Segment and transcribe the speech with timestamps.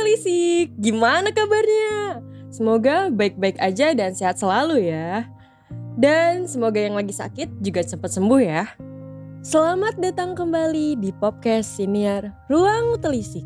[0.00, 2.24] Telisik, gimana kabarnya?
[2.48, 5.28] Semoga baik-baik aja dan sehat selalu ya.
[5.92, 8.64] Dan semoga yang lagi sakit juga cepat sembuh ya.
[9.44, 13.44] Selamat datang kembali di podcast siniar Ruang Telisik.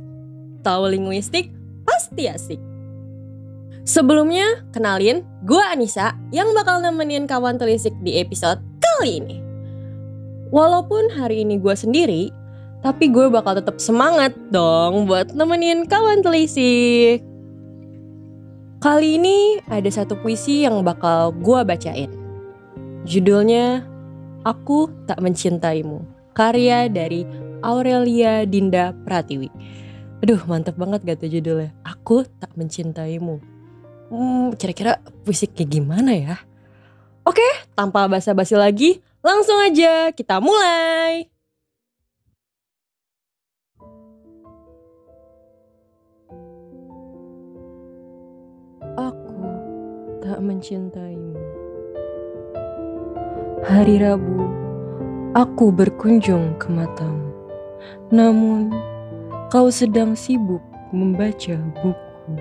[0.62, 1.50] Tahu linguistik
[1.82, 2.62] pasti asik.
[3.82, 9.42] Sebelumnya, kenalin, gue Anissa yang bakal nemenin kawan telisik di episode kali ini.
[10.54, 12.30] Walaupun hari ini gue sendiri,
[12.84, 17.24] tapi gue bakal tetap semangat dong buat nemenin kawan telisik.
[18.84, 22.12] Kali ini ada satu puisi yang bakal gue bacain.
[23.08, 23.88] Judulnya
[24.44, 26.04] Aku Tak Mencintaimu.
[26.36, 27.24] Karya dari
[27.64, 29.48] Aurelia Dinda Pratiwi.
[30.20, 31.72] Aduh mantep banget gak tuh judulnya.
[31.88, 33.40] Aku Tak Mencintaimu.
[34.12, 36.36] Hmm, kira-kira puisi kayak gimana ya?
[37.24, 41.33] Oke, tanpa basa-basi lagi, langsung aja kita mulai.
[50.24, 51.36] Tak mencintaimu.
[53.60, 54.40] Hari Rabu,
[55.36, 57.28] aku berkunjung ke matamu.
[58.08, 58.72] Namun,
[59.52, 60.64] kau sedang sibuk
[60.96, 62.32] membaca buku.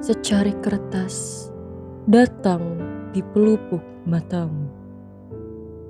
[0.00, 1.48] Secari kertas
[2.08, 2.80] datang
[3.12, 4.72] di pelupuk matamu.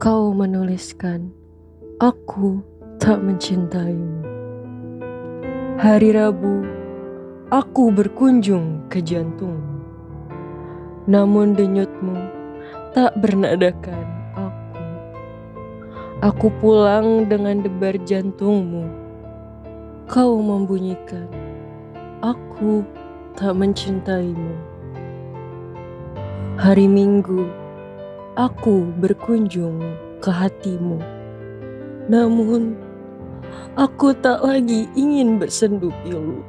[0.02, 1.30] Kau menuliskan,
[2.02, 2.66] "Aku
[2.98, 4.26] tak mencintaimu."
[5.78, 6.76] Hari Rabu,
[7.46, 9.75] Aku berkunjung ke jantungmu,
[11.06, 12.18] namun denyutmu
[12.90, 14.82] tak bernadakan aku.
[16.18, 18.90] Aku pulang dengan debar jantungmu.
[20.10, 21.30] Kau membunyikan,
[22.22, 22.82] aku
[23.38, 24.54] tak mencintaimu.
[26.58, 27.46] Hari Minggu,
[28.34, 29.78] aku berkunjung
[30.18, 30.98] ke hatimu.
[32.10, 32.74] Namun,
[33.78, 36.42] aku tak lagi ingin bersendu pilu.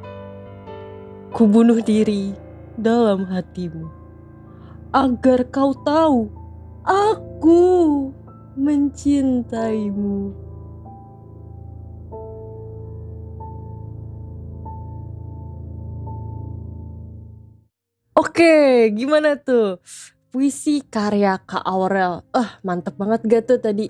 [1.30, 2.32] Ku bunuh diri
[2.78, 3.97] dalam hatimu
[4.92, 6.32] agar kau tahu
[6.88, 7.64] aku
[8.56, 10.32] mencintaimu.
[18.18, 19.78] Oke, gimana tuh?
[20.34, 22.26] Puisi karya Kak Aurel.
[22.34, 23.86] Ah, mantep banget gak tuh tadi?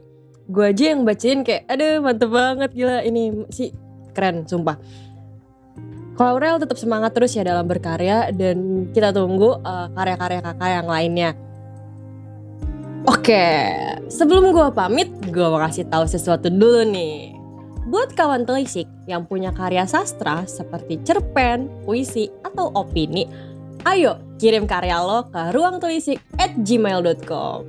[0.49, 3.01] Gue aja yang bacain kayak, aduh mantep banget gila.
[3.09, 3.73] Ini sih
[4.13, 4.77] keren, sumpah.
[6.19, 10.89] Kalau Aurel tetap semangat terus ya dalam berkarya dan kita tunggu uh, karya-karya kakak yang
[10.91, 11.31] lainnya.
[13.07, 13.47] Oke,
[14.11, 17.39] sebelum gue pamit, gue mau kasih tahu sesuatu dulu nih.
[17.87, 23.31] Buat kawan telisik yang punya karya sastra seperti cerpen, puisi, atau opini,
[23.87, 27.63] ayo kirim karya lo ke ruangtelisik at gmail.com.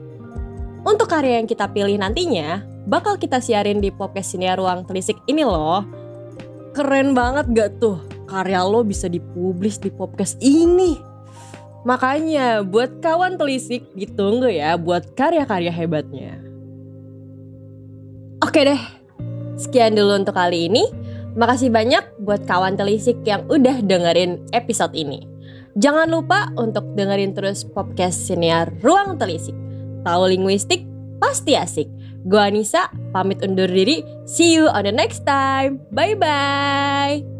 [0.89, 5.45] Untuk karya yang kita pilih nantinya, bakal kita siarin di podcast Sinia Ruang Telisik ini
[5.45, 5.85] loh.
[6.73, 8.08] Keren banget gak tuh?
[8.29, 10.95] Karya lo bisa dipublis di podcast ini.
[11.83, 16.37] Makanya buat kawan telisik ditunggu ya buat karya-karya hebatnya.
[18.39, 18.81] Oke deh,
[19.57, 20.85] sekian dulu untuk kali ini.
[21.33, 25.23] Makasih banyak buat kawan telisik yang udah dengerin episode ini.
[25.79, 29.55] Jangan lupa untuk dengerin terus podcast senior Ruang Telisik.
[30.03, 30.83] Tahu linguistik
[31.21, 31.87] pasti asik.
[32.27, 34.03] Gua Anissa, pamit undur diri.
[34.27, 35.79] See you on the next time.
[35.95, 37.38] Bye-bye.